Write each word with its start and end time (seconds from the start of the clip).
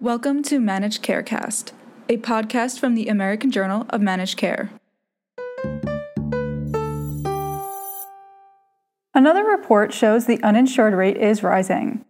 Welcome 0.00 0.42
to 0.44 0.60
Managed 0.60 1.02
Carecast, 1.02 1.72
a 2.08 2.16
podcast 2.16 2.78
from 2.78 2.94
the 2.94 3.08
American 3.08 3.50
Journal 3.50 3.84
of 3.90 4.00
Managed 4.00 4.38
Care. 4.38 4.70
Another 9.12 9.44
report 9.44 9.92
shows 9.92 10.24
the 10.24 10.42
uninsured 10.42 10.94
rate 10.94 11.18
is 11.18 11.42
rising. 11.42 12.02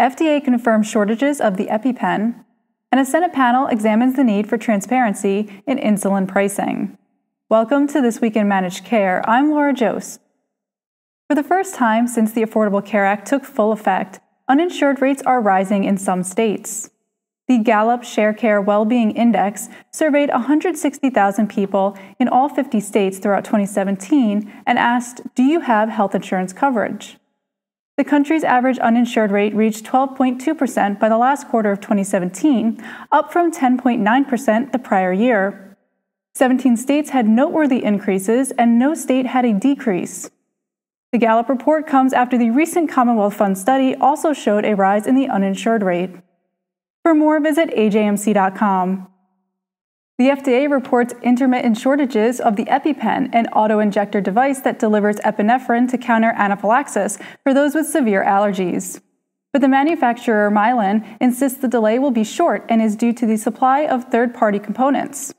FDA 0.00 0.42
confirms 0.42 0.86
shortages 0.86 1.38
of 1.38 1.58
the 1.58 1.66
EpiPen, 1.66 2.42
and 2.90 2.98
a 2.98 3.04
Senate 3.04 3.34
panel 3.34 3.66
examines 3.66 4.16
the 4.16 4.24
need 4.24 4.48
for 4.48 4.56
transparency 4.56 5.62
in 5.66 5.76
insulin 5.76 6.26
pricing. 6.26 6.96
Welcome 7.50 7.86
to 7.88 8.00
This 8.00 8.22
Week 8.22 8.36
in 8.36 8.48
Managed 8.48 8.86
Care. 8.86 9.22
I'm 9.28 9.50
Laura 9.50 9.74
Joszt. 9.74 10.18
For 11.28 11.34
the 11.34 11.42
first 11.42 11.74
time 11.74 12.08
since 12.08 12.32
the 12.32 12.42
Affordable 12.42 12.82
Care 12.82 13.04
Act 13.04 13.28
took 13.28 13.44
full 13.44 13.70
effect, 13.70 14.20
uninsured 14.48 15.02
rates 15.02 15.22
are 15.26 15.42
rising 15.42 15.84
in 15.84 15.98
some 15.98 16.22
states. 16.22 16.88
The 17.46 17.58
Gallup 17.58 18.02
Sharecare 18.02 18.64
Wellbeing 18.64 19.10
Index 19.10 19.68
surveyed 19.90 20.30
160,000 20.30 21.46
people 21.48 21.96
in 22.18 22.26
all 22.26 22.48
50 22.48 22.80
states 22.80 23.18
throughout 23.18 23.44
2017 23.44 24.50
and 24.66 24.78
asked, 24.78 25.20
Do 25.34 25.42
you 25.42 25.60
have 25.60 25.90
health 25.90 26.14
insurance 26.14 26.54
coverage? 26.54 27.18
The 27.98 28.04
country's 28.04 28.44
average 28.44 28.78
uninsured 28.78 29.30
rate 29.30 29.54
reached 29.54 29.84
12.2% 29.84 30.98
by 30.98 31.08
the 31.10 31.18
last 31.18 31.46
quarter 31.48 31.70
of 31.70 31.80
2017, 31.80 32.82
up 33.12 33.30
from 33.30 33.52
10.9% 33.52 34.72
the 34.72 34.78
prior 34.78 35.12
year. 35.12 35.76
17 36.34 36.78
states 36.78 37.10
had 37.10 37.28
noteworthy 37.28 37.84
increases, 37.84 38.52
and 38.52 38.78
no 38.78 38.94
state 38.94 39.26
had 39.26 39.44
a 39.44 39.52
decrease. 39.52 40.30
The 41.12 41.18
Gallup 41.18 41.50
report 41.50 41.86
comes 41.86 42.12
after 42.14 42.38
the 42.38 42.50
recent 42.50 42.90
Commonwealth 42.90 43.34
Fund 43.34 43.58
study 43.58 43.94
also 43.94 44.32
showed 44.32 44.64
a 44.64 44.74
rise 44.74 45.06
in 45.06 45.14
the 45.14 45.28
uninsured 45.28 45.82
rate. 45.82 46.10
For 47.04 47.14
more, 47.14 47.38
visit 47.38 47.68
ajmc.com. 47.76 49.08
The 50.16 50.28
FDA 50.30 50.70
reports 50.70 51.12
intermittent 51.22 51.76
shortages 51.76 52.40
of 52.40 52.56
the 52.56 52.64
EpiPen, 52.64 53.28
an 53.34 53.46
autoinjector 53.52 54.22
device 54.22 54.60
that 54.60 54.78
delivers 54.78 55.16
epinephrine 55.16 55.90
to 55.90 55.98
counter 55.98 56.32
anaphylaxis 56.36 57.18
for 57.42 57.52
those 57.52 57.74
with 57.74 57.88
severe 57.88 58.24
allergies. 58.24 59.02
But 59.52 59.60
the 59.60 59.68
manufacturer 59.68 60.50
Mylan 60.50 61.04
insists 61.20 61.58
the 61.58 61.68
delay 61.68 61.98
will 61.98 62.10
be 62.10 62.24
short 62.24 62.64
and 62.70 62.80
is 62.80 62.96
due 62.96 63.12
to 63.12 63.26
the 63.26 63.36
supply 63.36 63.80
of 63.80 64.04
third 64.04 64.32
party 64.32 64.58
components. 64.58 65.34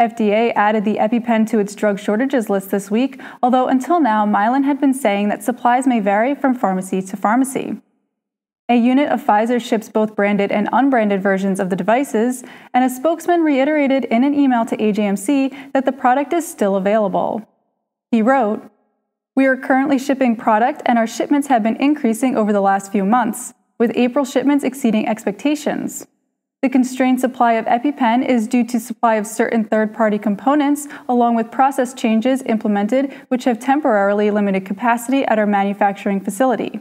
FDA 0.00 0.52
added 0.56 0.84
the 0.84 0.96
EpiPen 0.96 1.48
to 1.50 1.60
its 1.60 1.76
drug 1.76 2.00
shortages 2.00 2.50
list 2.50 2.72
this 2.72 2.90
week, 2.90 3.20
although 3.44 3.68
until 3.68 4.00
now, 4.00 4.26
Mylan 4.26 4.64
had 4.64 4.80
been 4.80 4.92
saying 4.92 5.28
that 5.28 5.44
supplies 5.44 5.86
may 5.86 6.00
vary 6.00 6.34
from 6.34 6.52
pharmacy 6.52 7.00
to 7.00 7.16
pharmacy. 7.16 7.80
A 8.68 8.74
unit 8.74 9.10
of 9.10 9.24
Pfizer 9.24 9.64
ships 9.64 9.88
both 9.88 10.16
branded 10.16 10.50
and 10.50 10.68
unbranded 10.72 11.22
versions 11.22 11.60
of 11.60 11.70
the 11.70 11.76
devices, 11.76 12.42
and 12.74 12.84
a 12.84 12.90
spokesman 12.90 13.42
reiterated 13.42 14.06
in 14.06 14.24
an 14.24 14.34
email 14.34 14.66
to 14.66 14.76
AJMC 14.76 15.72
that 15.72 15.84
the 15.84 15.92
product 15.92 16.32
is 16.32 16.48
still 16.48 16.74
available. 16.74 17.48
He 18.10 18.22
wrote, 18.22 18.68
We 19.36 19.46
are 19.46 19.56
currently 19.56 20.00
shipping 20.00 20.34
product, 20.34 20.82
and 20.84 20.98
our 20.98 21.06
shipments 21.06 21.46
have 21.46 21.62
been 21.62 21.76
increasing 21.76 22.36
over 22.36 22.52
the 22.52 22.60
last 22.60 22.90
few 22.90 23.04
months, 23.04 23.54
with 23.78 23.92
April 23.94 24.24
shipments 24.24 24.64
exceeding 24.64 25.06
expectations. 25.06 26.08
The 26.60 26.68
constrained 26.68 27.20
supply 27.20 27.52
of 27.52 27.66
EpiPen 27.66 28.28
is 28.28 28.48
due 28.48 28.64
to 28.66 28.80
supply 28.80 29.14
of 29.14 29.28
certain 29.28 29.62
third-party 29.62 30.18
components 30.18 30.88
along 31.08 31.36
with 31.36 31.52
process 31.52 31.94
changes 31.94 32.42
implemented 32.42 33.12
which 33.28 33.44
have 33.44 33.60
temporarily 33.60 34.32
limited 34.32 34.66
capacity 34.66 35.24
at 35.26 35.38
our 35.38 35.46
manufacturing 35.46 36.20
facility. 36.20 36.80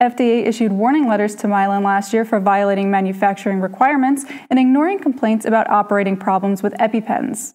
FDA 0.00 0.46
issued 0.46 0.70
warning 0.70 1.08
letters 1.08 1.34
to 1.34 1.48
Mylan 1.48 1.82
last 1.82 2.12
year 2.12 2.24
for 2.24 2.38
violating 2.38 2.88
manufacturing 2.88 3.60
requirements 3.60 4.24
and 4.48 4.56
ignoring 4.56 5.00
complaints 5.00 5.44
about 5.44 5.68
operating 5.68 6.16
problems 6.16 6.62
with 6.62 6.72
EpiPens. 6.74 7.54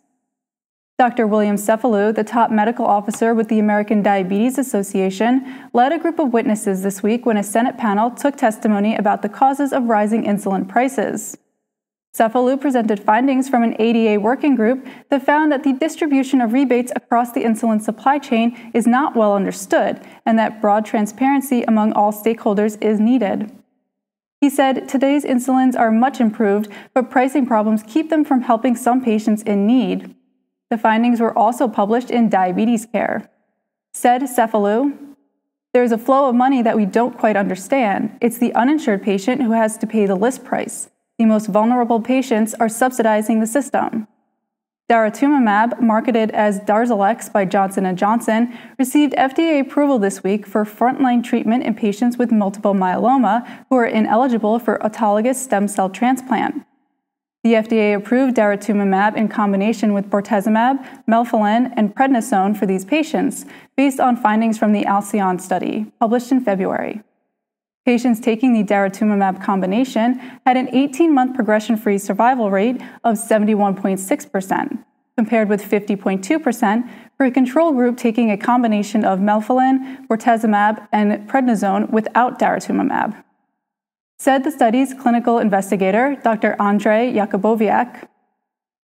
Dr. 1.00 1.26
William 1.26 1.56
Cefalu, 1.56 2.14
the 2.14 2.24
top 2.24 2.52
medical 2.52 2.86
officer 2.86 3.34
with 3.34 3.48
the 3.48 3.60
American 3.60 4.04
Diabetes 4.04 4.58
Association, 4.58 5.70
led 5.72 5.94
a 5.94 5.98
group 5.98 6.20
of 6.20 6.34
witnesses 6.34 6.84
this 6.84 7.02
week 7.02 7.26
when 7.26 7.38
a 7.38 7.44
Senate 7.44 7.78
panel 7.78 8.12
took 8.12 8.36
testimony 8.36 8.96
about 8.96 9.22
the 9.22 9.30
causes 9.30 9.72
of 9.72 9.86
rising 9.86 10.24
insulin 10.24 10.68
prices. 10.68 11.38
Cefalu 12.16 12.62
presented 12.62 13.00
findings 13.00 13.50
from 13.50 13.64
an 13.64 13.76
ADA 13.80 14.20
working 14.20 14.56
group 14.56 14.86
that 15.10 15.26
found 15.26 15.52
that 15.52 15.64
the 15.64 15.74
distribution 15.74 16.42
of 16.42 16.54
rebates 16.54 16.92
across 16.96 17.32
the 17.32 17.44
insulin 17.44 17.82
supply 17.82 18.20
chain 18.20 18.72
is 18.72 18.86
not 18.86 19.16
well 19.16 19.34
understood 19.34 20.00
and 20.24 20.38
that 20.38 20.62
broad 20.62 20.86
transparency 20.86 21.64
among 21.64 21.92
all 21.94 22.14
stakeholders 22.14 22.80
is 22.84 23.00
needed. 23.00 23.52
He 24.42 24.50
said 24.50 24.88
today's 24.88 25.26
insulins 25.26 25.80
are 25.80 25.90
much 25.90 26.20
improved, 26.20 26.68
but 26.94 27.10
pricing 27.10 27.48
problems 27.48 27.82
keep 27.88 28.12
them 28.12 28.24
from 28.24 28.42
helping 28.42 28.76
some 28.76 29.04
patients 29.04 29.42
in 29.42 29.66
need. 29.66 30.14
The 30.70 30.78
findings 30.78 31.20
were 31.20 31.36
also 31.36 31.68
published 31.68 32.12
in 32.12 32.30
Diabetes 32.30 32.86
Care. 32.86 33.32
Said 33.92 34.24
Cefalu, 34.24 34.96
there 35.74 35.84
is 35.84 35.92
a 35.92 35.98
flow 35.98 36.30
of 36.30 36.36
money 36.36 36.62
that 36.62 36.76
we 36.76 36.86
don't 36.86 37.18
quite 37.18 37.36
understand. 37.36 38.16
It's 38.22 38.38
the 38.38 38.54
uninsured 38.54 39.02
patient 39.02 39.42
who 39.42 39.54
has 39.54 39.78
to 39.80 39.88
pay 39.88 40.06
the 40.06 40.16
list 40.16 40.44
price 40.44 40.90
the 41.18 41.26
most 41.26 41.48
vulnerable 41.48 42.02
patients 42.02 42.54
are 42.56 42.70
subsidizing 42.70 43.40
the 43.40 43.48
system. 43.48 44.08
Daratumumab, 44.90 45.80
marketed 45.80 46.30
as 46.32 46.60
Darzalex 46.60 47.32
by 47.32 47.46
Johnson 47.46 47.96
& 47.96 47.98
Johnson, 47.98 48.54
received 48.78 49.14
FDA 49.14 49.62
approval 49.62 49.98
this 49.98 50.24
week 50.24 50.46
for 50.46 50.66
frontline 50.66 51.24
treatment 51.24 51.64
in 51.64 51.74
patients 51.74 52.18
with 52.18 52.32
multiple 52.32 52.74
myeloma 52.74 53.66
who 53.70 53.78
are 53.78 53.86
ineligible 53.86 54.60
for 54.60 54.78
autologous 54.80 55.36
stem 55.36 55.68
cell 55.68 55.90
transplant. 55.90 56.66
The 57.44 57.54
FDA 57.54 57.96
approved 57.96 58.36
daratumumab 58.36 59.16
in 59.16 59.30
combination 59.30 59.94
with 59.94 60.10
bortezomib, 60.10 61.06
melphalan, 61.08 61.74
and 61.76 61.96
prednisone 61.96 62.58
for 62.58 62.66
these 62.66 62.86
patients, 62.86 63.46
based 63.76 64.00
on 64.00 64.16
findings 64.16 64.58
from 64.58 64.74
the 64.74 64.84
Alcyone 64.86 65.40
study, 65.40 65.92
published 66.00 66.32
in 66.32 66.42
February. 66.42 67.04
Patients 67.86 68.22
taking 68.22 68.54
the 68.54 68.64
daratumumab 68.64 69.44
combination 69.44 70.14
had 70.46 70.56
an 70.56 70.70
18 70.74 71.14
month 71.14 71.36
progression 71.36 71.76
free 71.76 71.98
survival 71.98 72.50
rate 72.50 72.82
of 73.04 73.18
71.6%, 73.18 74.84
compared 75.18 75.50
with 75.50 75.62
50.2% 75.62 76.90
for 77.18 77.26
a 77.26 77.32
control 77.32 77.74
group 77.74 77.98
taking 77.98 78.32
a 78.32 78.38
combination 78.38 79.04
of 79.04 79.20
melphalan, 79.20 80.08
bortezomib, 80.08 80.88
and 80.94 81.30
prednisone 81.30 81.90
without 81.90 82.40
daratumumab. 82.40 83.22
Said 84.18 84.46
the 84.46 84.52
study's 84.52 84.94
clinical 84.94 85.40
investigator, 85.40 86.16
Dr. 86.24 86.56
Andrei 86.62 87.12
Jakubowiak, 87.12 88.08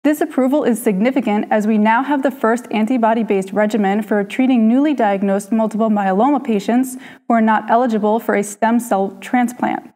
this 0.07 0.21
approval 0.21 0.63
is 0.63 0.81
significant 0.81 1.45
as 1.51 1.67
we 1.67 1.77
now 1.77 2.01
have 2.01 2.23
the 2.23 2.31
first 2.31 2.65
antibody 2.71 3.23
based 3.23 3.51
regimen 3.51 4.01
for 4.01 4.23
treating 4.23 4.65
newly 4.65 4.93
diagnosed 4.93 5.51
multiple 5.51 5.89
myeloma 5.89 6.41
patients 6.41 6.95
who 7.27 7.33
are 7.33 7.41
not 7.41 7.69
eligible 7.69 8.17
for 8.17 8.33
a 8.33 8.41
stem 8.41 8.79
cell 8.79 9.17
transplant. 9.19 9.93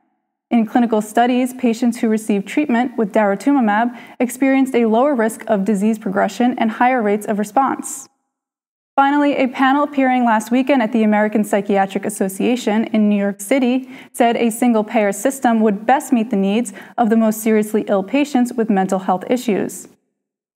In 0.50 0.66
clinical 0.66 1.02
studies, 1.02 1.54
patients 1.54 2.00
who 2.00 2.10
received 2.10 2.46
treatment 2.46 2.98
with 2.98 3.14
daratumumab 3.14 3.98
experienced 4.20 4.76
a 4.76 4.84
lower 4.84 5.16
risk 5.16 5.46
of 5.48 5.64
disease 5.64 5.98
progression 5.98 6.60
and 6.60 6.72
higher 6.72 7.02
rates 7.02 7.26
of 7.26 7.40
response. 7.40 8.10
Finally, 8.98 9.38
a 9.38 9.48
panel 9.48 9.84
appearing 9.84 10.26
last 10.26 10.52
weekend 10.52 10.82
at 10.82 10.92
the 10.92 11.04
American 11.04 11.46
Psychiatric 11.46 12.06
Association 12.06 12.84
in 12.88 13.08
New 13.08 13.16
York 13.16 13.40
City 13.40 13.90
said 14.12 14.36
a 14.36 14.50
single 14.50 14.84
payer 14.84 15.14
system 15.14 15.62
would 15.62 15.86
best 15.86 16.12
meet 16.12 16.32
the 16.32 16.36
needs 16.36 16.74
of 16.98 17.10
the 17.10 17.16
most 17.16 17.40
seriously 17.42 17.86
ill 17.88 18.04
patients 18.04 18.52
with 18.52 18.70
mental 18.70 19.00
health 19.00 19.24
issues. 19.30 19.88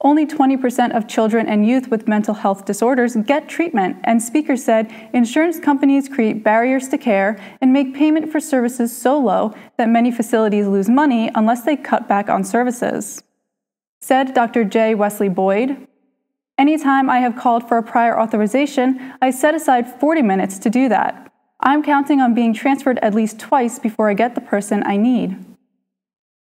Only 0.02 0.26
20% 0.26 0.96
of 0.96 1.08
children 1.08 1.48
and 1.48 1.66
youth 1.66 1.88
with 1.90 2.08
mental 2.08 2.34
health 2.34 2.66
disorders 2.66 3.16
get 3.16 3.48
treatment, 3.48 3.98
and 4.04 4.22
speakers 4.22 4.64
said 4.64 4.94
insurance 5.14 5.60
companies 5.60 6.10
create 6.10 6.44
barriers 6.44 6.90
to 6.90 6.98
care 6.98 7.40
and 7.62 7.72
make 7.72 7.96
payment 7.96 8.32
for 8.32 8.40
services 8.40 8.96
so 8.96 9.18
low 9.18 9.54
that 9.78 9.90
many 9.90 10.12
facilities 10.12 10.68
lose 10.68 10.90
money 10.90 11.32
unless 11.34 11.64
they 11.64 11.78
cut 11.78 12.10
back 12.10 12.30
on 12.30 12.44
services. 12.44 13.24
Said 14.02 14.34
Dr. 14.34 14.66
J. 14.66 14.96
Wesley 14.96 15.30
Boyd, 15.30 15.88
Anytime 16.58 17.10
I 17.10 17.20
have 17.20 17.36
called 17.36 17.68
for 17.68 17.78
a 17.78 17.84
prior 17.84 18.20
authorization, 18.20 19.14
I 19.22 19.32
set 19.32 19.56
aside 19.56 20.00
40 20.00 20.22
minutes 20.22 20.58
to 20.60 20.70
do 20.70 20.88
that. 20.90 21.32
I'm 21.60 21.84
counting 21.84 22.22
on 22.22 22.34
being 22.34 22.54
transferred 22.54 23.00
at 23.00 23.14
least 23.14 23.40
twice 23.40 23.80
before 23.80 24.10
I 24.10 24.14
get 24.14 24.36
the 24.36 24.42
person 24.42 24.84
I 24.86 24.98
need. 24.98 25.45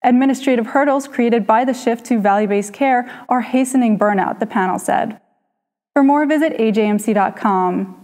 Administrative 0.04 0.68
hurdles 0.68 1.08
created 1.08 1.46
by 1.46 1.66
the 1.66 1.74
shift 1.74 2.06
to 2.06 2.20
value 2.20 2.48
based 2.48 2.74
care 2.74 3.26
are 3.28 3.42
hastening 3.42 4.00
burnout, 4.00 4.40
the 4.40 4.46
panel 4.46 4.80
said. 4.80 5.20
For 5.94 6.04
more, 6.04 6.26
visit 6.26 6.58
ajmc.com. 6.58 7.96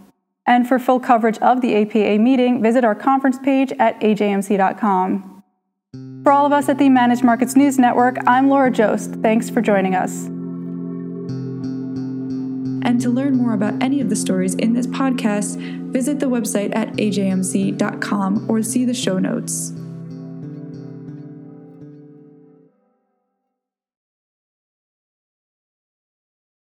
And 0.48 0.68
for 0.68 0.78
full 0.78 1.00
coverage 1.00 1.38
of 1.40 1.62
the 1.62 1.76
APA 1.76 2.20
meeting, 2.22 2.62
visit 2.62 2.84
our 2.84 2.96
conference 2.96 3.40
page 3.40 3.72
at 3.80 4.00
ajmc.com. 4.02 5.44
For 6.24 6.32
all 6.32 6.46
of 6.46 6.52
us 6.52 6.68
at 6.70 6.78
the 6.78 6.90
Managed 6.90 7.24
Markets 7.24 7.56
News 7.56 7.80
Network, 7.80 8.18
I'm 8.28 8.50
Laura 8.50 8.72
Joszt. 8.72 9.22
Thanks 9.22 9.50
for 9.50 9.62
joining 9.62 9.96
us. 9.96 10.26
And 12.86 13.00
to 13.02 13.10
learn 13.10 13.38
more 13.38 13.54
about 13.54 13.82
any 13.82 14.02
of 14.02 14.10
the 14.10 14.16
stories 14.16 14.54
in 14.56 14.74
this 14.74 14.86
podcast, 14.86 15.58
visit 15.92 16.20
the 16.20 16.28
website 16.28 16.76
at 16.76 16.90
ajmc.com 16.94 18.46
or 18.50 18.62
see 18.62 18.86
the 18.86 18.94
show 18.94 19.18
notes. 19.18 19.74